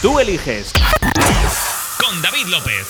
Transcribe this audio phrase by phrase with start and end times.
[0.00, 0.70] Tú eliges.
[1.98, 2.86] Con David López.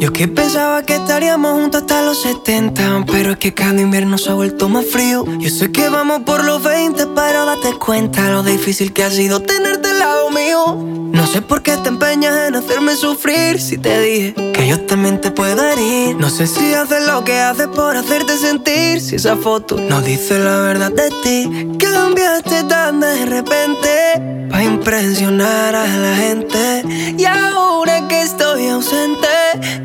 [0.00, 4.30] Yo que pensaba que estaríamos juntos hasta los 70 Pero es que cada invierno se
[4.30, 8.42] ha vuelto más frío Yo sé que vamos por los 20 Pero date cuenta lo
[8.42, 12.56] difícil que ha sido tenerte al lado mío No sé por qué te empeñas en
[12.56, 16.16] hacerme sufrir Si te dije que yo también te puedo herir.
[16.16, 20.40] No sé si haces lo que haces por hacerte sentir Si esa foto no dice
[20.40, 21.78] la verdad de ti.
[21.78, 26.82] Cambiaste tan de repente Pa' impresionar a la gente.
[27.16, 29.28] Y ahora que estoy ausente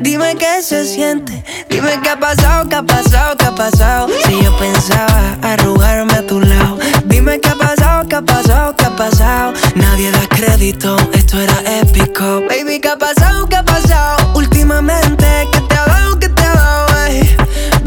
[0.00, 4.08] Dime qué se siente, dime qué ha pasado, qué ha pasado, qué ha pasado.
[4.24, 8.84] Si yo pensaba arrugarme a tu lado, dime qué ha pasado, qué ha pasado, qué
[8.84, 9.52] ha pasado.
[9.74, 12.42] Nadie da crédito, esto era épico.
[12.48, 14.32] Baby, qué ha pasado, qué ha pasado.
[14.34, 16.27] Últimamente, ¿qué te ha dado, qué?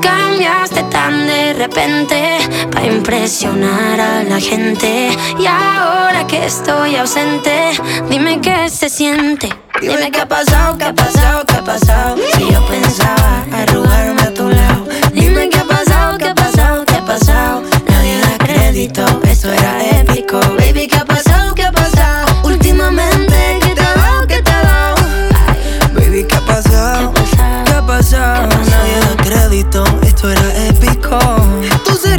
[0.00, 2.38] Cambiaste tan de repente
[2.72, 5.10] para impresionar a la gente.
[5.38, 7.70] Y ahora que estoy ausente,
[8.08, 9.48] dime qué se siente.
[9.80, 12.16] Dime qué ha pasado, qué ha pasado, qué ha pasado.
[12.34, 14.86] Si yo pensaba arrugarme a tu lado.
[15.12, 17.62] Dime qué ha pasado, qué ha pasado, qué ha pasado.
[17.88, 20.40] Nadie da crédito, esto era épico.
[20.58, 20.88] Baby,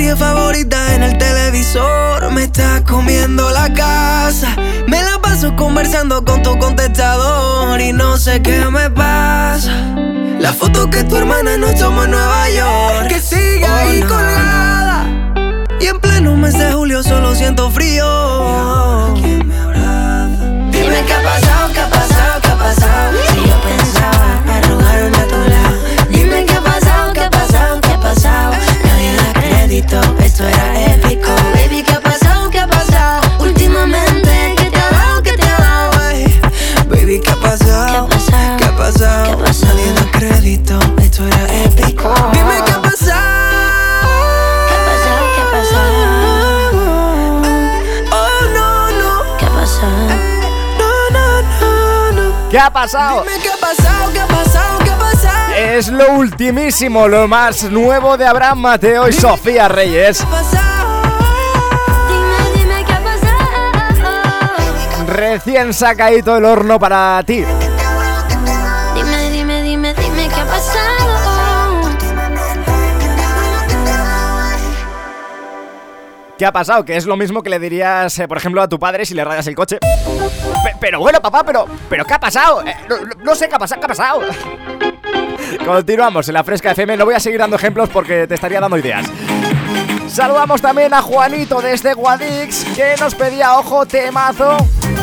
[0.06, 4.56] serie favorita en el televisor me está comiendo la casa.
[4.88, 9.72] Me la paso conversando con tu contestador y no sé qué me pasa.
[10.40, 15.08] La foto que tu hermana nos tomó en Nueva York, que sigue ahí colgada.
[15.80, 19.12] Y en pleno mes de julio solo siento frío.
[19.16, 20.46] ¿Quién me abraza?
[20.70, 23.35] Dime qué ha pasado, qué ha pasado, qué ha pasado.
[29.80, 31.32] Esto era épico.
[31.54, 33.22] Baby, qué ha pasado, qué ha pasado.
[33.40, 35.92] Últimamente, ¿qué te ha dado, qué te ha dado?
[36.88, 38.08] Baby, ¿qué ha pasado?
[38.58, 39.38] ¿Qué ha pasado?
[39.38, 42.14] Nadie da crédito, esto era épico.
[42.32, 43.20] Dime qué ha pasado.
[44.70, 45.52] ¿Qué ha pasado, qué ha
[52.78, 53.20] pasado?
[53.20, 53.26] Oh,
[55.76, 60.20] Es lo ultimísimo, lo más nuevo de Abraham Mateo y Sofía Reyes.
[60.20, 61.02] ¿Qué ha pasado?
[62.08, 65.06] Dime, dime qué ha pasado.
[65.08, 67.44] Recién sacadito el horno para ti.
[68.94, 70.86] Dime, dime, dime, dime qué ha pasado.
[76.38, 76.84] ¿Qué ha pasado?
[76.84, 79.24] Que es lo mismo que le dirías, eh, por ejemplo, a tu padre si le
[79.24, 79.78] rayas el coche.
[79.80, 82.62] Pe- pero bueno, papá, pero, pero ¿qué ha pasado?
[82.66, 84.20] Eh, no, no- no sé qué ha pasado, ¿qué ha pasado?
[85.64, 86.98] Continuamos en la Fresca FM.
[86.98, 89.06] No voy a seguir dando ejemplos porque te estaría dando ideas.
[90.08, 94.58] Saludamos también a Juanito desde Guadix, que nos pedía ojo temazo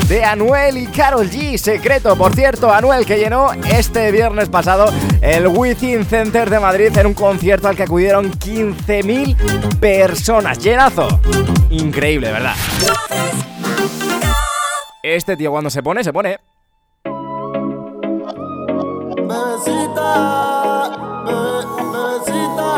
[0.08, 1.58] de Anuel y Carol G.
[1.58, 7.06] Secreto, por cierto, Anuel que llenó este viernes pasado el Within Center de Madrid en
[7.06, 10.58] un concierto al que acudieron 15.000 personas.
[10.58, 11.20] Llenazo.
[11.70, 12.54] Increíble, verdad.
[15.02, 16.38] Este tío cuando se pone, se pone.
[21.92, 22.70] Bebecita,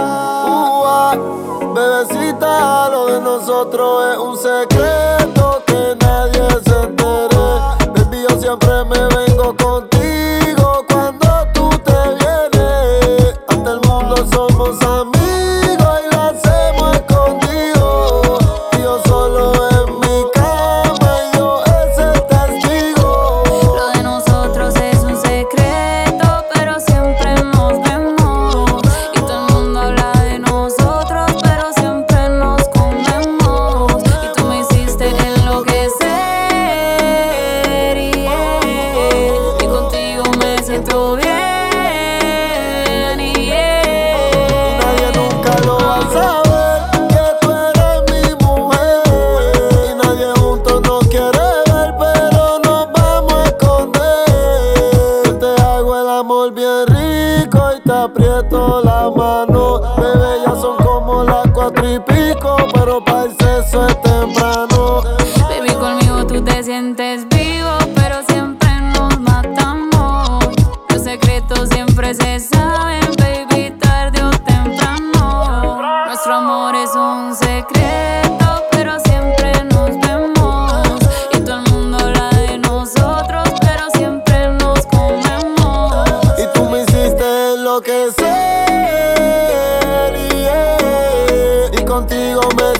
[1.75, 5.24] bebecita, lo de nosotros es un secreto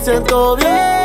[0.05, 1.04] siento bien.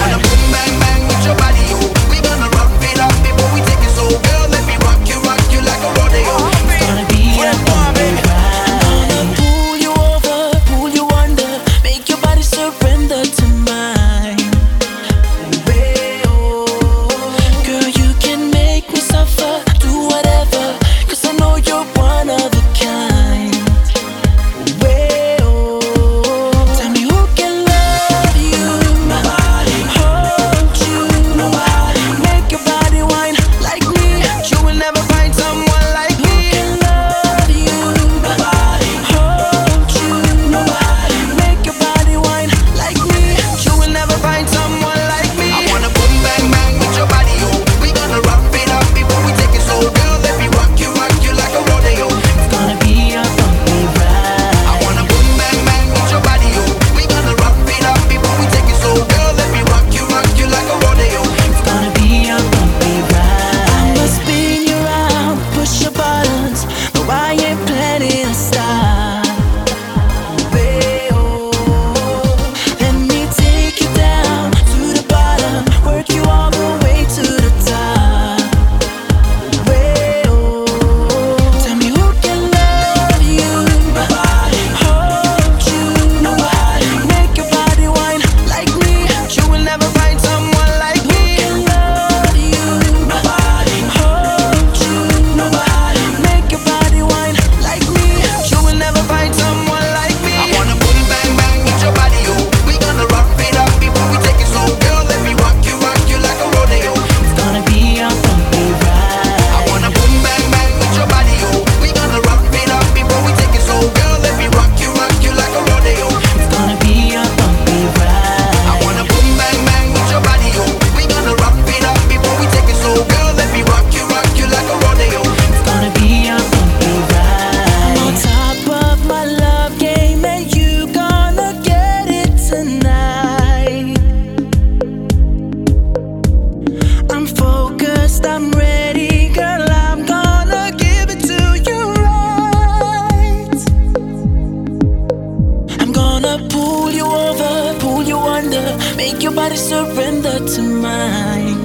[149.41, 151.61] Body surrender to mine.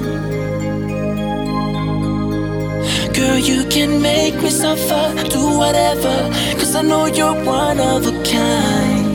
[3.17, 5.03] Girl, you can make me suffer,
[5.35, 6.15] do whatever,
[6.59, 9.05] cause I know you're one of a kind.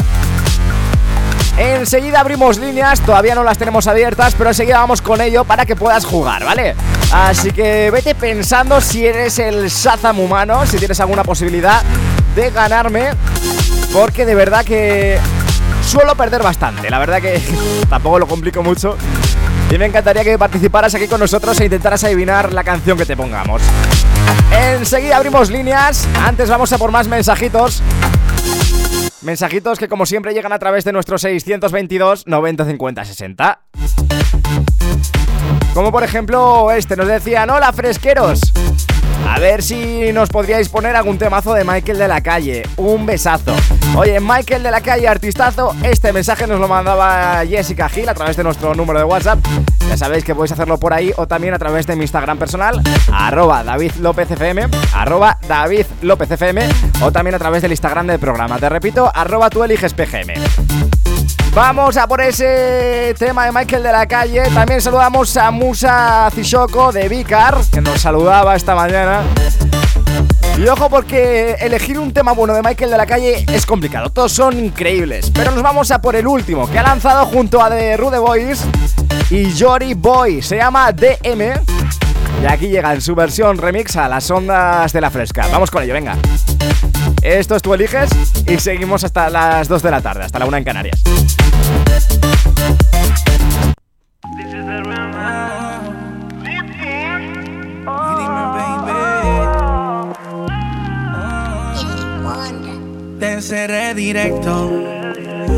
[1.57, 5.75] Enseguida abrimos líneas, todavía no las tenemos abiertas, pero enseguida vamos con ello para que
[5.75, 6.75] puedas jugar, ¿vale?
[7.13, 11.81] Así que vete pensando si eres el Shazam humano, si tienes alguna posibilidad
[12.35, 13.12] de ganarme,
[13.93, 15.17] porque de verdad que
[15.85, 17.41] suelo perder bastante, la verdad que
[17.89, 18.97] tampoco lo complico mucho.
[19.71, 23.15] Y me encantaría que participaras aquí con nosotros e intentaras adivinar la canción que te
[23.15, 23.62] pongamos.
[24.51, 27.81] Enseguida abrimos líneas, antes vamos a por más mensajitos.
[29.25, 33.60] Mensajitos que como siempre llegan a través de nuestro 622 90 50 60.
[35.74, 38.39] Como por ejemplo este, nos decían, hola fresqueros.
[39.27, 42.63] A ver si nos podríais poner algún temazo de Michael de la Calle.
[42.77, 43.55] Un besazo.
[43.98, 45.75] Oye, Michael de la Calle, artistazo.
[45.84, 49.39] Este mensaje nos lo mandaba Jessica Gil a través de nuestro número de WhatsApp.
[49.89, 52.82] Ya sabéis que podéis hacerlo por ahí o también a través de mi Instagram personal,
[53.12, 54.27] arroba David López
[54.94, 56.29] arroba David López
[57.01, 58.58] o también a través del Instagram del programa.
[58.58, 60.95] Te repito, arroba tú eliges PGM.
[61.55, 64.43] Vamos a por ese tema de Michael de la calle.
[64.53, 69.21] También saludamos a Musa Cishoko de Vicar, que nos saludaba esta mañana.
[70.57, 74.33] Y ojo porque elegir un tema bueno de Michael de la calle es complicado, todos
[74.33, 75.31] son increíbles.
[75.33, 78.65] Pero nos vamos a por el último, que ha lanzado junto a The Rude Boys
[79.29, 80.41] y Jory Boy.
[80.41, 81.53] Se llama DM.
[82.43, 85.47] Y aquí llega en su versión remix a las ondas de la fresca.
[85.50, 86.17] Vamos con ello, venga.
[87.21, 88.09] Esto es Tú Eliges
[88.45, 91.01] y seguimos hasta las 2 de la tarde, hasta la 1 en Canarias.
[103.20, 104.72] Te seré directo,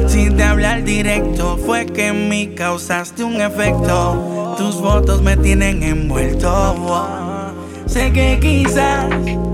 [0.07, 1.57] sin te hablar directo.
[1.57, 4.55] Fue que en mí causaste un efecto.
[4.57, 7.53] Tus fotos me tienen envuelto.
[7.87, 9.05] Sé que quizás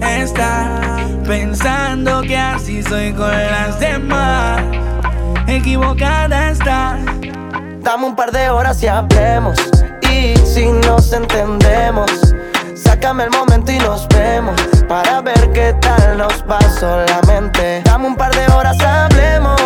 [0.02, 4.62] estás pensando que así soy con las demás.
[5.53, 7.00] Equivocada estás.
[7.81, 9.55] Dame un par de horas y hablemos.
[10.12, 12.10] Y si nos entendemos,
[12.74, 14.60] sácame el momento y nos vemos.
[14.88, 17.83] Para ver qué tal nos va solamente.
[17.86, 19.62] Dame un par de horas, hablemos.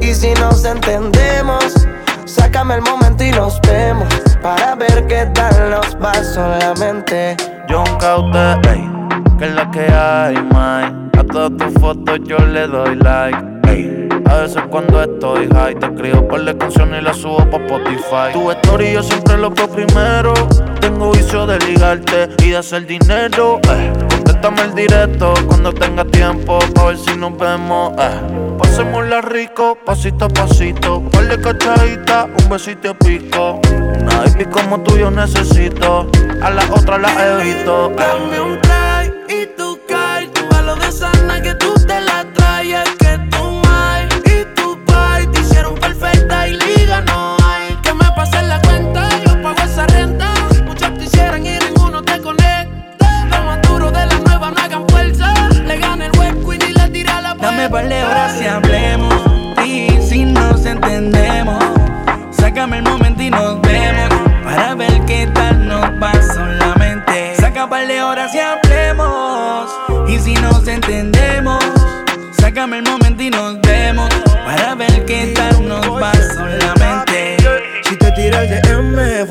[0.00, 1.86] Y si nos entendemos,
[2.24, 4.12] sácame el momento y nos vemos.
[4.42, 7.36] Para ver qué tal nos va solamente.
[7.68, 8.90] John Caute, ey,
[9.38, 11.12] que es la que hay, man.
[11.16, 13.55] A todas tus fotos yo le doy like.
[14.24, 18.32] A veces cuando estoy high te escribo por la canción y la subo pa' Spotify.
[18.32, 20.34] Tu story yo siempre lo veo primero.
[20.80, 23.92] Tengo vicio de ligarte y de hacer dinero, eh.
[24.10, 28.20] Contéstame el directo cuando tenga tiempo pa' ver si nos vemos, eh.
[28.58, 31.02] Pasémosla rico, pasito a pasito.
[31.10, 33.60] Ponle cachadita, un besito pico.
[34.00, 36.08] Una baby como tú yo necesito.
[36.42, 37.90] A la otra la evito.
[37.92, 38.85] eh.
[57.66, 59.14] Dame par de horas y hablemos.
[59.66, 61.64] Y si nos entendemos,
[62.30, 64.20] sácame el momento y nos vemos.
[64.44, 67.34] Para ver qué tal nos va solamente.
[67.34, 69.68] Saca par de horas y hablemos.
[70.06, 71.58] Y si nos entendemos,
[72.38, 74.10] sácame el momento y nos vemos.
[74.44, 75.35] Para ver qué tal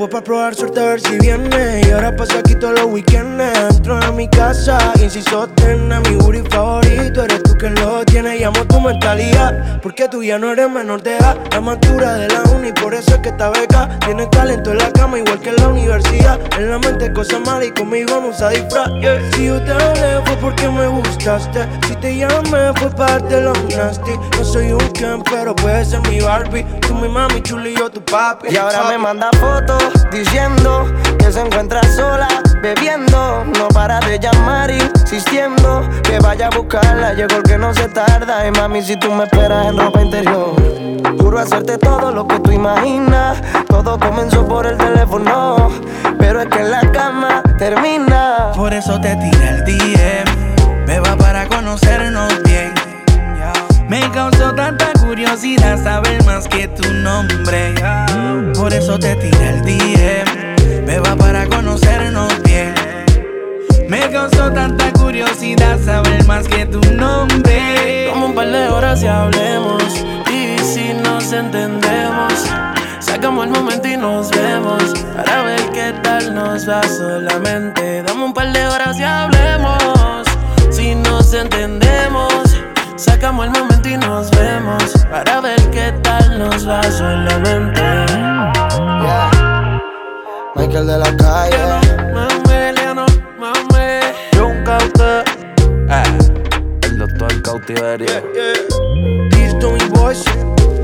[0.09, 1.81] para probar suerte a ver si viene.
[1.85, 3.25] Y ahora paso aquí todos los weekends.
[3.69, 7.23] Dentro de mi casa, inciso terna, mi booty favorito.
[7.23, 9.81] Eres tú quien lo tiene, llamo tu mentalidad.
[9.81, 11.37] Porque tú ya no eres menor de edad.
[11.51, 13.97] La más dura de la uni, por eso es que esta beca.
[14.05, 16.39] Tienes talento en la cama, igual que en la universidad.
[16.57, 18.89] En la mente cosas malas y conmigo no usa disfraz.
[19.33, 21.67] Si yo te hablé fue porque me gustaste.
[21.87, 24.11] Si te llamé fue para darte los nasty.
[24.37, 26.65] No soy un Ken, pero puedes ser mi Barbie.
[26.81, 28.53] Tú mi mami chula y yo tu papi.
[28.53, 30.85] Y ahora me manda fotos diciendo
[31.17, 32.27] que se encuentra sola,
[32.61, 33.43] bebiendo.
[33.57, 37.13] No para de llamar, insistiendo que vaya a buscarla.
[37.13, 38.47] Llegó el que no se tarda.
[38.47, 40.55] Y mami, si tú me esperas en ropa interior.
[41.19, 43.41] Juro hacerte todo lo que tú imaginas.
[43.67, 45.69] Todo comenzó por el teléfono.
[46.17, 48.51] Pero es que en la cama termina.
[48.55, 50.85] Por eso te tira el DM.
[50.87, 52.64] Me va para conocernos bien.
[53.89, 57.75] Me causó tanta curiosidad saber más que tu nombre.
[58.55, 60.85] Por eso te tira el DM.
[60.85, 62.73] Me va para conocernos bien.
[63.87, 68.09] Me causó tanta curiosidad saber más que tu nombre.
[68.11, 69.83] Como un par de horas y hablemos.
[70.33, 72.33] Y si nos entendemos,
[72.99, 74.81] sacamos el momento y nos vemos.
[75.15, 78.01] Para ver qué tal nos va solamente.
[78.01, 80.25] Dame un par de horas y hablemos.
[80.71, 82.44] Si nos entendemos,
[82.95, 84.83] sacamos el momento y nos vemos.
[85.09, 87.81] Para ver qué tal nos va solamente.
[90.55, 92.13] Michael de la calle.
[92.13, 93.05] Mame, Leano,
[93.39, 93.99] mame.
[94.35, 95.23] John Caute,
[95.89, 96.03] eh.
[96.83, 98.23] El doctor cautiverio.
[99.59, 100.23] Tony Boys.
[100.27, 100.74] Every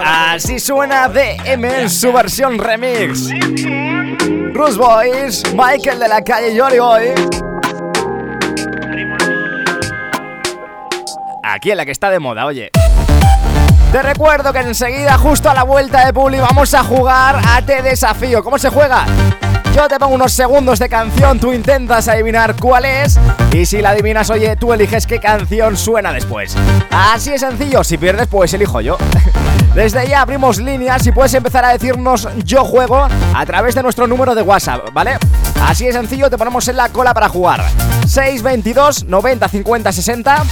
[0.00, 3.28] Así suena DM en su versión remix.
[4.52, 7.14] Bruce Boys, Michael de la calle Jolly Boy.
[11.42, 12.70] Aquí en la que está de moda, oye.
[13.90, 17.82] Te recuerdo que enseguida, justo a la vuelta de Publi, vamos a jugar a Te
[17.82, 18.42] Desafío.
[18.42, 19.04] ¿Cómo se juega?
[19.74, 23.18] Yo te pongo unos segundos de canción, tú intentas adivinar cuál es
[23.52, 26.56] y si la adivinas, oye, tú eliges qué canción suena después.
[26.90, 28.98] Así es sencillo, si pierdes, pues elijo yo.
[29.74, 34.06] Desde ya abrimos líneas y puedes empezar a decirnos yo juego a través de nuestro
[34.06, 35.16] número de WhatsApp, ¿vale?
[35.66, 37.64] Así de sencillo, te ponemos en la cola para jugar.
[38.06, 40.42] 622 90 50 60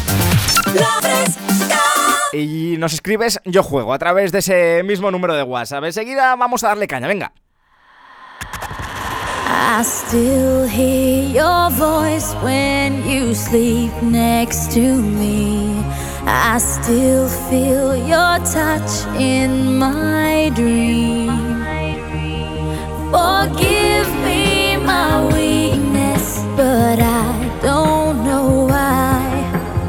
[2.33, 5.85] y nos escribes yo juego a través de ese mismo número de WhatsApp.
[5.85, 7.33] Enseguida vamos a darle caña, venga.
[14.03, 16.10] Next to me.
[16.27, 21.29] I still feel your touch in my dream.
[23.11, 29.21] Forgive me my weakness, but I don't know why.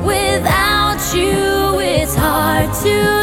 [0.05, 3.20] Without you, it's hard to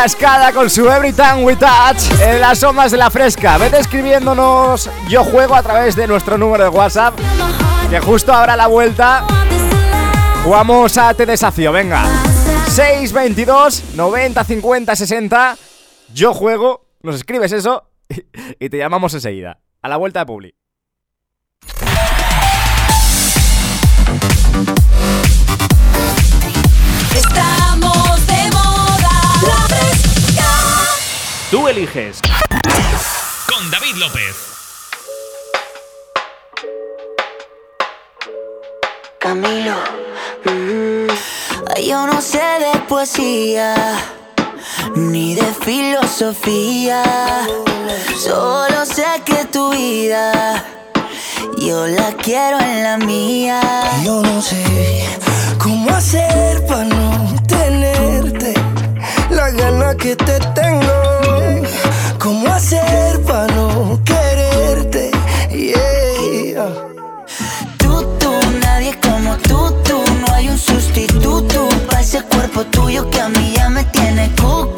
[0.00, 3.58] Cascada con su Every Time We Touch en las ondas de la fresca.
[3.58, 7.18] Vete escribiéndonos Yo Juego a través de nuestro número de WhatsApp,
[7.90, 9.26] que justo ahora la vuelta
[10.44, 11.72] jugamos a Te Desafío.
[11.72, 12.04] Venga,
[12.68, 15.56] 622 90 50 60.
[16.14, 17.90] Yo Juego, nos escribes eso
[18.60, 19.58] y te llamamos enseguida.
[19.82, 20.54] A la vuelta de Publi.
[31.50, 32.20] Tú eliges.
[33.46, 34.36] Con David López.
[39.18, 39.76] Camilo.
[40.44, 41.08] Mm,
[41.82, 43.74] yo no sé de poesía.
[44.94, 47.02] Ni de filosofía.
[48.22, 50.62] Solo sé que tu vida.
[51.56, 53.62] Yo la quiero en la mía.
[54.04, 55.08] Yo no sé
[55.58, 58.52] cómo hacer para no tenerte
[59.30, 60.97] la gana que te tengo
[62.18, 65.10] ¿Cómo hacer para no quererte?
[65.50, 66.74] Yeah.
[67.78, 70.02] Tú, tú, nadie como tú, tú.
[70.20, 74.77] No hay un sustituto para ese cuerpo tuyo que a mí ya me tiene cucu.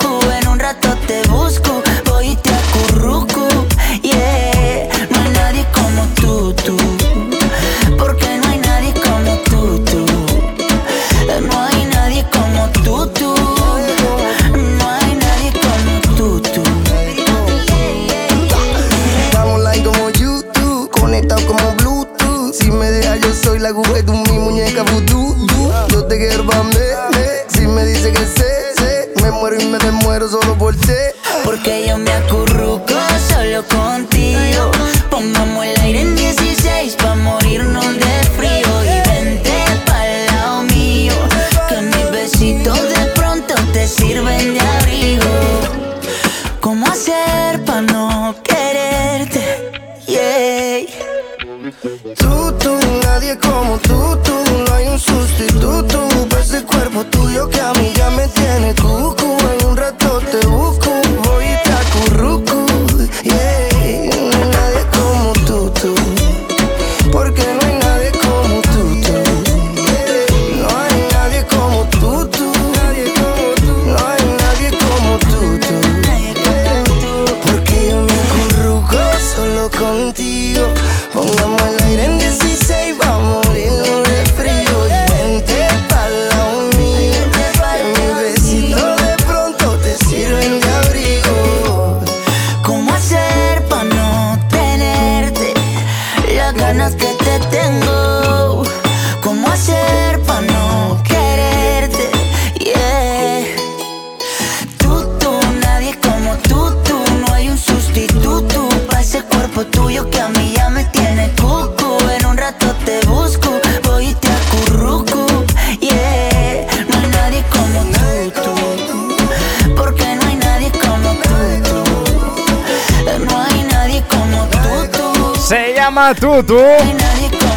[126.20, 126.60] Tutu,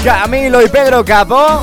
[0.05, 1.59] Camilo y Pedro Capo.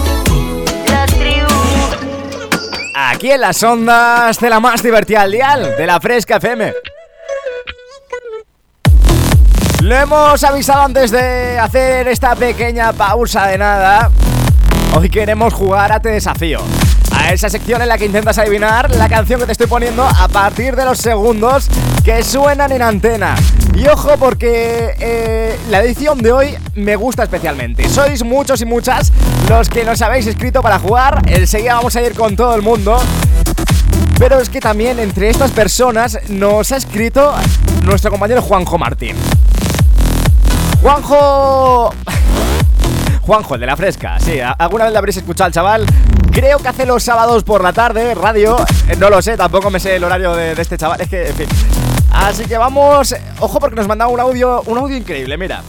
[2.94, 6.74] Aquí en las ondas de la más divertida al dial, de la Fresca FM.
[9.80, 14.10] Lo hemos avisado antes de hacer esta pequeña pausa de nada.
[14.94, 16.60] Hoy queremos jugar a Te Desafío.
[17.12, 20.28] A esa sección en la que intentas adivinar la canción que te estoy poniendo a
[20.28, 21.68] partir de los segundos
[22.04, 23.36] que suenan en antena.
[23.74, 27.88] Y ojo porque eh, la edición de hoy me gusta especialmente.
[27.88, 29.12] Sois muchos y muchas
[29.48, 31.22] los que nos habéis escrito para jugar.
[31.26, 32.98] Enseguida vamos a ir con todo el mundo.
[34.18, 37.34] Pero es que también entre estas personas nos ha escrito
[37.84, 39.16] nuestro compañero Juanjo Martín.
[40.82, 41.94] Juanjo...
[43.22, 44.18] Juanjo, el de la fresca.
[44.18, 45.86] Sí, alguna vez le habréis escuchado al chaval.
[46.32, 48.58] Creo que hace los sábados por la tarde, radio.
[48.88, 51.00] Eh, no lo sé, tampoco me sé el horario de, de este chaval.
[51.00, 51.46] Es que, en fin.
[52.12, 53.14] Así que vamos.
[53.40, 55.62] Ojo, porque nos mandaba un audio, un audio increíble, mira.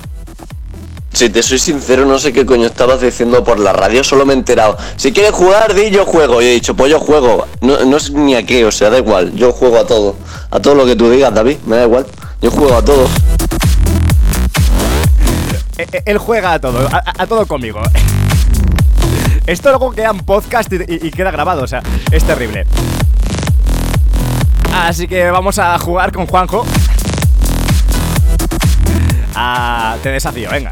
[1.13, 4.33] Si te soy sincero, no sé qué coño estabas diciendo por la radio, solo me
[4.33, 4.77] he enterado.
[4.95, 6.41] Si quieres jugar, di yo juego.
[6.41, 7.45] Y he dicho, pues yo juego.
[7.59, 9.33] No, no sé ni a qué, o sea, da igual.
[9.35, 10.15] Yo juego a todo.
[10.49, 12.05] A todo lo que tú digas, David, me da igual.
[12.41, 13.07] Yo juego a todo.
[15.77, 17.81] Eh, eh, Él juega a todo, a, a todo conmigo.
[19.47, 22.65] Esto luego queda en podcast y, y- y queda grabado, o sea, es terrible.
[24.73, 26.65] Así que vamos a jugar con Juanjo.
[29.35, 30.71] Ah, te desafío, venga.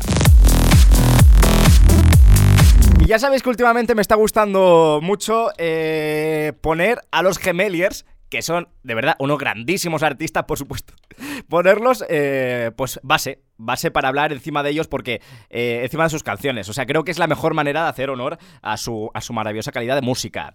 [3.00, 8.42] Y ya sabéis que últimamente me está gustando mucho eh, poner a los Gemeliers, que
[8.42, 10.94] son de verdad unos grandísimos artistas, por supuesto,
[11.50, 16.24] ponerlos, eh, pues base, base para hablar encima de ellos, porque eh, encima de sus
[16.24, 16.70] canciones.
[16.70, 19.34] O sea, creo que es la mejor manera de hacer honor a su, a su
[19.34, 20.54] maravillosa calidad de música.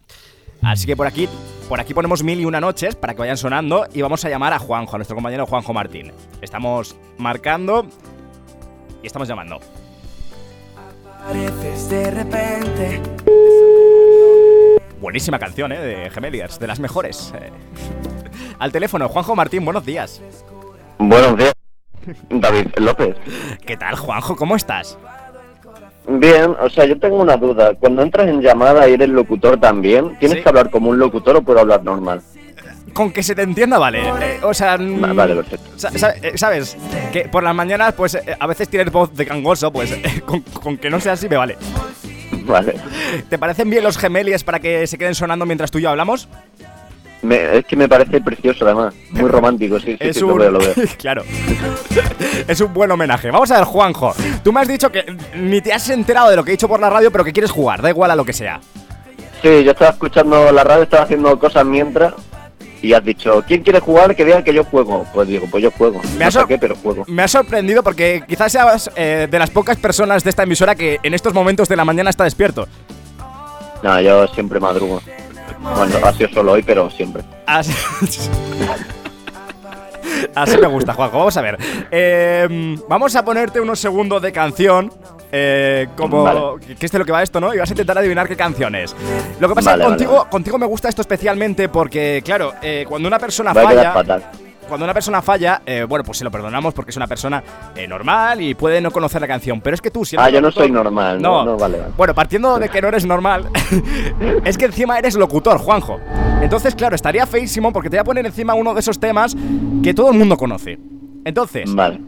[0.65, 1.29] Así que por aquí,
[1.69, 4.53] por aquí ponemos mil y una noches para que vayan sonando y vamos a llamar
[4.53, 6.13] a Juanjo, a nuestro compañero Juanjo Martín.
[6.41, 7.87] Estamos marcando
[9.03, 9.61] y estamos llamando.
[11.21, 13.03] Apareces de repente.
[15.01, 15.81] Buenísima canción, ¿eh?
[15.81, 17.35] De Gemeliers, de las mejores.
[18.59, 20.23] Al teléfono, Juanjo Martín, buenos días.
[20.99, 21.53] Buenos días,
[22.31, 23.17] David López.
[23.67, 24.35] ¿Qué tal, Juanjo?
[24.37, 24.97] ¿Cómo estás?
[26.07, 27.73] Bien, o sea, yo tengo una duda.
[27.81, 30.43] Cuando entras en llamada y eres locutor también, ¿tienes Sí.
[30.43, 32.21] que hablar como un locutor o puedo hablar normal?
[32.93, 34.03] Con que se te entienda, vale.
[34.07, 35.89] Eh, o sea, Va- Vale, perfecto.
[36.23, 36.77] eh, ¿sabes?
[37.13, 40.41] Que por las mañanas, pues eh, a veces tienes voz de gangoso, pues eh, con,
[40.43, 41.57] con que no sea así me vale.
[42.47, 42.75] Vale.
[43.31, 46.29] ¿Te parecen bien los Gemeliers para que se queden sonando mientras tú y yo hablamos?
[47.25, 48.95] Me- es que me parece precioso además.
[49.11, 50.31] Muy romántico, sí, sí, es sí, un...
[50.31, 50.75] lo veo, lo veo.
[50.99, 51.25] claro.
[52.47, 53.31] es un buen homenaje.
[53.31, 54.15] Vamos a ver, Juanjo.
[54.43, 56.81] Tú me has dicho que ni te has enterado de lo que he dicho por
[56.81, 58.61] la radio, pero que quieres jugar, da igual a lo que sea.
[59.43, 62.15] Sí, yo estaba escuchando la radio, estaba haciendo cosas mientras
[62.85, 64.15] y has dicho, ¿quién quiere jugar?
[64.15, 65.07] Que diga que yo juego.
[65.15, 66.03] Pues digo, pues yo juego.
[66.19, 67.05] Me no ha sé qué, pero juego.
[67.09, 70.99] Me ha sorprendido porque quizás seas eh, de las pocas personas de esta emisora que
[71.03, 72.69] en estos momentos de la mañana está despierto.
[73.83, 75.01] No, yo siempre madrugo.
[75.77, 77.23] Bueno, ha sido solo hoy, pero siempre.
[77.47, 77.73] Así,
[80.35, 81.19] Así me gusta, Juanjo.
[81.19, 81.59] Vamos a ver.
[81.91, 84.93] Eh, vamos a ponerte unos segundos de canción.
[85.33, 86.77] eh, como Vale.
[86.79, 87.53] que es de lo que va esto, ¿no?
[87.55, 88.95] Y vas a intentar adivinar qué canción es.
[89.41, 90.31] Lo que pasa Vale, es que contigo, vale.
[90.31, 93.93] contigo me gusta esto especialmente porque, claro, eh, cuando una persona falla.
[94.69, 97.43] Cuando una persona falla, eh, bueno, pues se lo perdonamos porque es una persona
[97.77, 99.61] eh, normal y puede no conocer la canción.
[99.61, 101.21] Pero es que tú, si Ah, yo no soy normal.
[101.21, 101.93] No, no, vale, vale.
[101.97, 103.49] Bueno, partiendo de que no eres normal,
[104.45, 105.99] es que encima eres locutor, Juanjo.
[106.41, 109.37] Entonces, claro, estaría feísimo porque te voy a poner encima uno de esos temas
[109.83, 110.79] que todo el mundo conoce.
[111.25, 112.01] Entonces, Vale,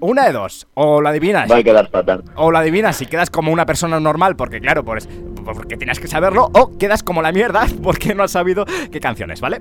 [0.00, 2.22] una de dos, o la adivinas, va a quedar fatal.
[2.36, 5.08] o la adivinas y quedas como una persona normal porque, claro, pues,
[5.54, 9.40] porque tienes que saberlo, o quedas como la mierda porque no has sabido qué canciones,
[9.40, 9.60] ¿vale?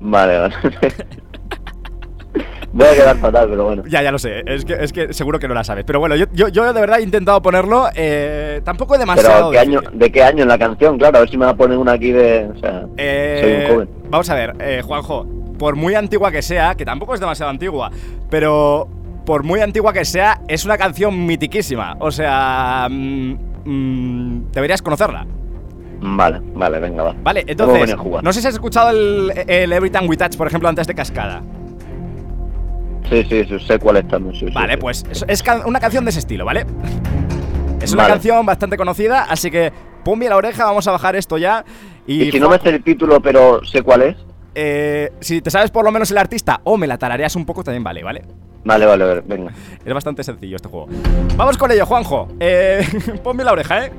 [0.00, 0.54] Vale, vale.
[2.70, 3.82] Voy a quedar fatal, pero bueno.
[3.88, 5.84] Ya, ya lo sé, es que, es que seguro que no la sabes.
[5.84, 9.50] Pero bueno, yo, yo, yo de verdad he intentado ponerlo, eh, tampoco es demasiado.
[9.50, 9.80] Pero ¿qué año.
[9.92, 10.98] ¿de qué año en la canción?
[10.98, 12.46] Claro, a ver si me va a poner una aquí de...
[12.54, 13.90] O sea, Eh, soy un joven.
[14.10, 15.26] Vamos a ver, eh, Juanjo,
[15.58, 17.90] por muy antigua que sea, que tampoco es demasiado antigua,
[18.30, 18.86] pero
[19.24, 21.96] por muy antigua que sea, es una canción mitiquísima.
[22.00, 22.88] O sea,
[23.68, 25.26] mm, mm, deberías conocerla.
[26.00, 27.14] Vale, vale, venga, va.
[27.22, 30.68] Vale, entonces, no sé si has escuchado el, el Every Time We Touch, por ejemplo,
[30.68, 31.42] antes de Cascada.
[33.10, 34.34] Sí, sí, sí, sé cuál es también.
[34.36, 34.78] sí, Vale, sí.
[34.80, 36.66] pues es, es can- una canción de ese estilo, ¿vale?
[37.80, 38.14] Es una Vale.
[38.14, 39.72] canción bastante conocida, así que
[40.04, 41.64] pon bien la oreja, vamos a bajar esto ya.
[42.06, 44.16] Y, Y si no me sé el título, pero sé cuál es.
[44.60, 47.62] Eh, si te sabes por lo menos el artista o me la tarareas un poco,
[47.62, 48.24] también vale, ¿vale?
[48.64, 49.52] Vale, vale, vale, venga.
[49.84, 50.88] Es bastante sencillo este juego.
[51.36, 52.26] Vamos con ello, Juanjo.
[52.40, 52.84] Eh,
[53.22, 53.92] ponme la oreja, ¿eh?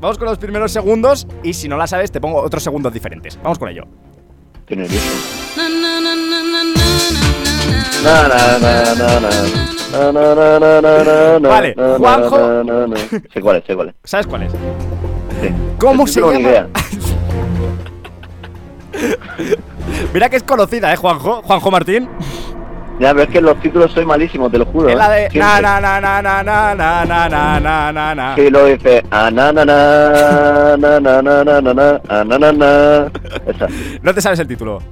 [0.00, 3.38] Vamos con los primeros segundos y si no la sabes te pongo otros segundos diferentes.
[3.42, 3.84] Vamos con ello.
[4.70, 5.04] Nervioso.
[11.42, 12.64] Vale, Juanjo.
[13.34, 13.94] Sé cuál es, sé cuál es.
[14.04, 14.52] ¿Sabes cuál es?
[14.52, 15.50] Sí.
[15.78, 16.68] ¿Cómo se llama?
[20.12, 21.42] Mira que es conocida, ¿eh, Juanjo?
[21.42, 22.08] Juanjo Martín.
[23.00, 24.88] Ya, pero es que los títulos soy malísimo, te lo juro.
[24.88, 25.28] Es la ¿eh?
[25.32, 28.34] de na na na na na na na na na na na na.
[28.34, 29.04] Sí, lo dice.
[29.10, 33.10] Ah, na, na, na, na, na, na, na, na, na, ah, na, na.
[33.46, 33.68] Esa.
[34.02, 34.82] No te sabes el título.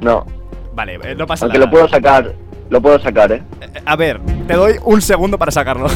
[0.00, 0.26] No.
[0.74, 1.70] Vale, eh, no pasa Aunque nada.
[1.70, 2.34] lo puedo sacar.
[2.68, 3.42] Lo puedo sacar, eh.
[3.60, 5.86] Eh, A ver, te doy un segundo para sacarlo.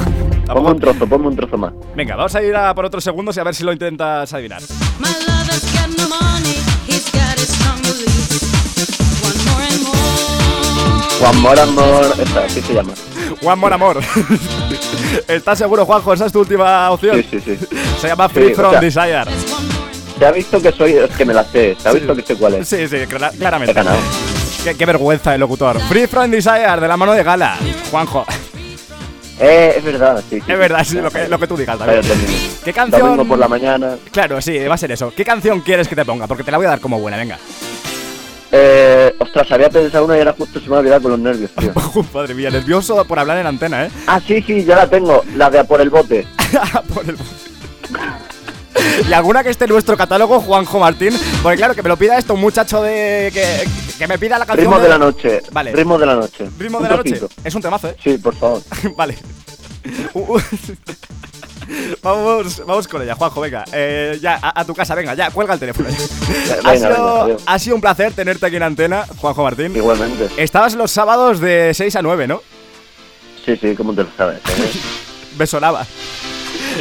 [0.47, 1.73] Ponme un trozo, ponme un trozo más.
[1.97, 4.63] Venga, vamos a ir a por otros segundos y a ver si lo intentas adivinar.
[5.01, 6.70] My
[9.21, 10.01] more more.
[11.21, 12.14] Juan Mora, amor.
[12.19, 12.93] Esa, así se llama.
[13.43, 14.01] Juan Mon Amor.
[15.29, 16.12] ¿Estás seguro, Juanjo?
[16.12, 17.16] ¿Esa es tu última opción?
[17.31, 17.66] Sí, sí, sí.
[18.01, 19.25] Se llama Sí, Free o From sea- Desire.
[20.19, 20.93] Se ha visto que soy.
[20.93, 21.77] Es que me la sé.
[21.81, 22.69] Se ha visto que sé cuál es.
[22.69, 22.97] Sí, sí,
[23.38, 23.75] claramente.
[24.64, 25.81] Qué, qué vergüenza el locutor.
[25.81, 27.57] Free From Desire, de la mano de Gala.
[27.90, 28.25] Juanjo.
[29.43, 30.37] Eh, es verdad, sí.
[30.45, 32.03] sí Es verdad, sí, lo que, lo que tú digas, término.
[32.62, 33.01] ¿Qué canción?
[33.01, 33.97] Domingo por la mañana.
[34.12, 35.14] Claro, sí, va a ser eso.
[35.16, 36.27] ¿Qué canción quieres que te ponga?
[36.27, 37.38] Porque te la voy a dar como buena, venga.
[38.53, 41.51] Eh, ostras, había pensado una y ahora justo se me ha olvidado con los nervios,
[41.57, 41.73] tío.
[42.15, 43.91] Madre mía, nervioso por hablar en antena, ¿eh?
[44.07, 45.23] Ah, sí, sí, ya la tengo.
[45.37, 46.27] La de a por el bote.
[46.95, 47.17] Por el-
[49.09, 51.13] y alguna que esté en nuestro catálogo, Juanjo Martín.
[51.43, 53.31] Porque claro, que me lo pida esto un muchacho de.
[53.33, 54.67] que, que me pida la canción.
[54.69, 55.43] Ritmo de la noche.
[55.53, 55.73] Vale.
[55.73, 56.49] Ritmo de la noche.
[56.59, 57.21] Ritmo Un de la noche.
[57.45, 57.97] Es un temazo, ¿eh?
[58.03, 58.63] Sí, por favor.
[58.97, 59.17] vale.
[62.03, 63.65] Vamos, vamos con ella, Juanjo, venga.
[63.73, 65.89] Eh, ya, a, a tu casa, venga, ya, cuelga el teléfono.
[66.65, 69.77] ha, sido, venga, ha sido un placer tenerte aquí en antena, Juanjo Martín.
[69.77, 70.29] Igualmente.
[70.37, 72.43] Estabas los sábados de 6 a 9, ¿no?
[73.45, 74.39] Sí, sí, ¿cómo te lo sabes?
[74.49, 74.71] eh?
[75.39, 75.87] Me sonaba.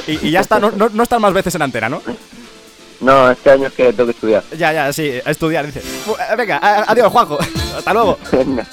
[0.08, 2.02] Y, y ya está, no, no, no estás más veces en antena, ¿no?
[3.02, 4.44] No, este año es que tengo que estudiar.
[4.58, 5.80] Ya, ya, sí, estudiar, dice.
[5.80, 7.40] Eh, Venga, adiós, Juanjo.
[7.78, 8.18] Hasta luego.
[8.32, 8.66] Venga.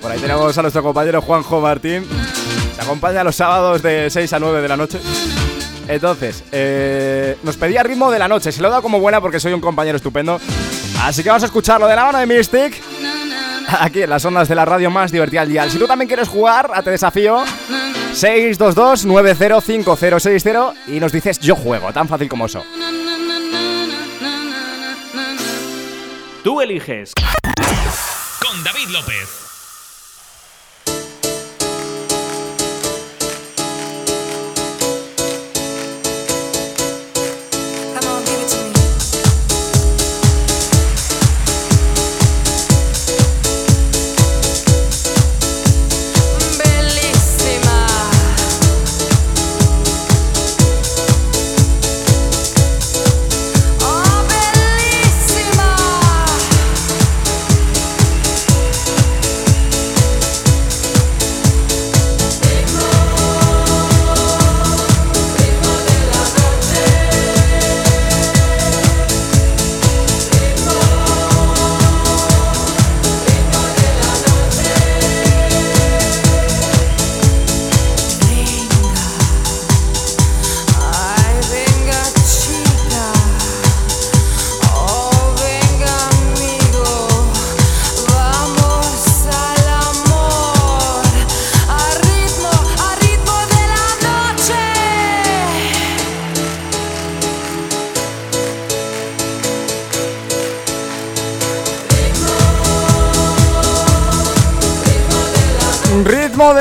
[0.00, 2.06] Por ahí tenemos a nuestro compañero Juanjo Martín.
[2.76, 5.00] Te acompaña los sábados de 6 a 9 de la noche.
[5.88, 8.52] Entonces, eh, nos pedía ritmo de la noche.
[8.52, 10.40] Se lo he dado como buena porque soy un compañero estupendo.
[11.02, 12.80] Así que vamos a escucharlo de la mano de Mystic.
[13.80, 15.70] Aquí en las ondas de la radio más divertida al dial.
[15.70, 17.44] Si tú también quieres jugar a Te Desafío,
[18.14, 22.62] 622-905060 y nos dices yo juego, tan fácil como eso.
[26.42, 27.12] Tú eliges.
[28.40, 29.49] Con David López.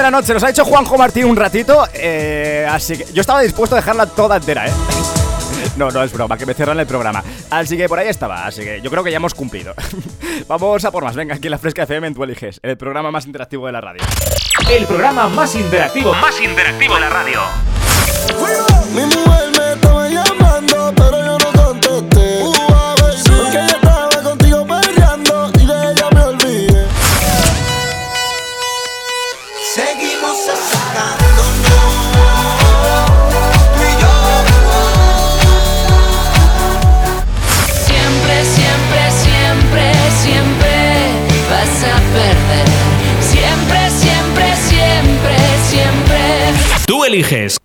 [0.09, 3.75] La noche, nos ha hecho Juanjo Martín un ratito, eh, así que yo estaba dispuesto
[3.75, 4.71] a dejarla toda entera, ¿eh?
[5.77, 7.23] No, no es broma, que me cierran el programa.
[7.51, 9.75] Así que por ahí estaba, así que yo creo que ya hemos cumplido.
[10.47, 13.11] Vamos a por más, venga, aquí en la Fresca FM en Tu Eliges, el programa
[13.11, 14.01] más interactivo de la radio.
[14.67, 17.41] El programa más interactivo, más interactivo de la radio.
[18.91, 19.68] Mi mujer me
[47.09, 47.57] eliges.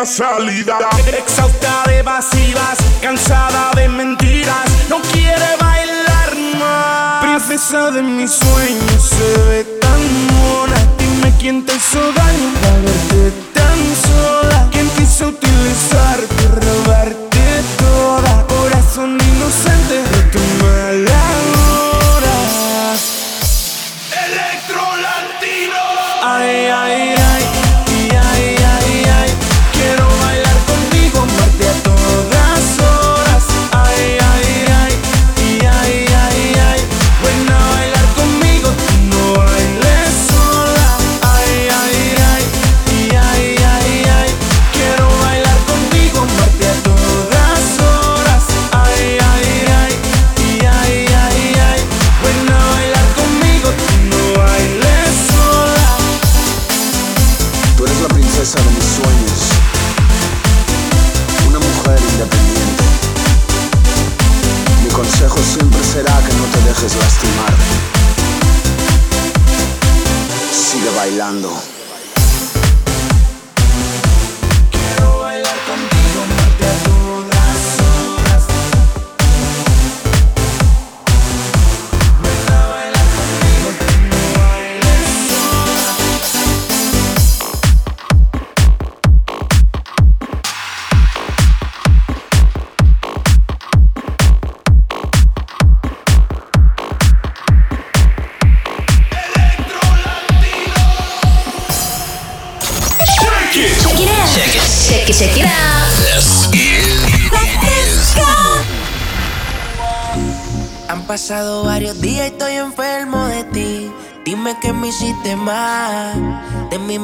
[0.00, 0.78] la salida.
[1.18, 1.49] Exa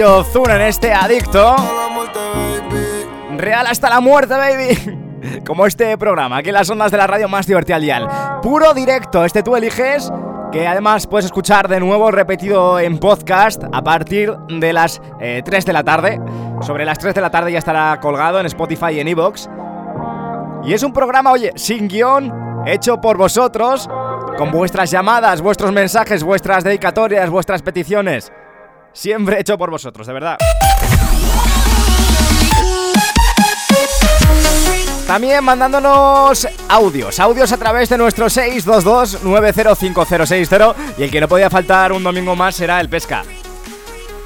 [0.00, 1.56] Ayozuna en este adicto.
[3.36, 5.42] Real hasta la muerte, baby.
[5.46, 8.08] Como este programa, aquí en las ondas de la radio más divertida al dial.
[8.40, 10.10] Puro directo, este tú eliges,
[10.52, 15.66] que además puedes escuchar de nuevo repetido en podcast a partir de las eh, 3
[15.66, 16.18] de la tarde.
[16.62, 19.50] Sobre las 3 de la tarde ya estará colgado en Spotify y en Evox.
[20.64, 23.86] Y es un programa, oye, sin guion, hecho por vosotros,
[24.38, 28.32] con vuestras llamadas, vuestros mensajes, vuestras dedicatorias, vuestras peticiones.
[28.92, 30.36] Siempre hecho por vosotros, de verdad.
[35.06, 41.90] También mandándonos audios, audios a través de nuestro 622-905060 y el que no podía faltar
[41.92, 43.24] un domingo más será el Pesca.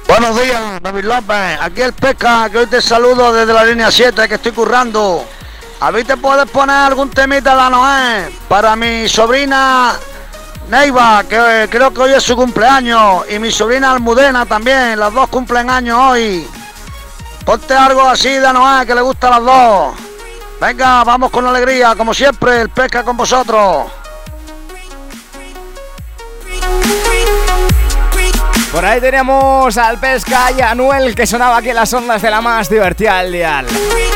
[0.07, 1.57] Buenos días, David López.
[1.59, 5.25] Aquí el Pesca, que hoy te saludo desde la línea 7, que estoy currando.
[5.79, 9.95] A mí te puedes poner algún temita de Noé para mi sobrina
[10.69, 15.29] Neiva, que creo que hoy es su cumpleaños, y mi sobrina Almudena también, las dos
[15.29, 16.47] cumplen años hoy.
[17.45, 19.95] Ponte algo así de Noé, que le gusta a las dos.
[20.59, 23.91] Venga, vamos con alegría, como siempre, el Pesca con vosotros.
[28.71, 32.29] Por ahí tenemos al Pesca y a Anuel que sonaba aquí en las ondas de
[32.29, 33.67] la más divertida del dial.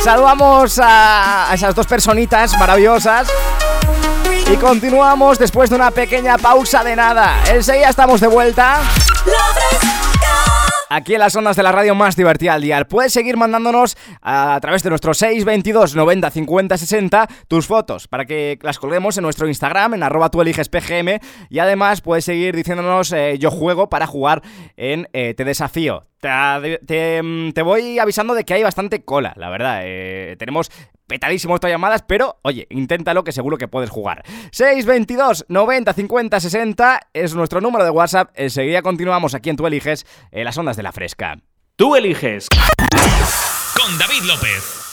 [0.03, 3.29] Saludamos a esas dos personitas maravillosas.
[4.51, 7.35] Y continuamos después de una pequeña pausa de nada.
[7.53, 8.81] Enseguida estamos de vuelta.
[10.91, 12.87] Aquí en las ondas de la radio más divertida al dial.
[12.87, 18.57] Puedes seguir mandándonos a, través de nuestro 622 90 50 60 tus fotos para que
[18.63, 21.19] las colguemos en nuestro Instagram, en arroba tú PGM.
[21.49, 24.41] Y además puedes seguir diciéndonos eh, yo juego para jugar
[24.77, 26.07] en eh, Te Desafío.
[26.21, 29.81] Mm, te voy avisando de que hay bastante cola, la verdad.
[29.83, 30.71] Eh, tenemos
[31.09, 34.23] petadísimo estas llamadas, pero oye, inténtalo que seguro que puedes jugar.
[34.53, 38.31] 622 90 50 60 es nuestro número de WhatsApp.
[38.35, 41.41] Enseguida continuamos aquí en Tú Eliges, en las ondas de la fresca.
[41.75, 42.47] Tú eliges.
[43.75, 44.88] Con David López.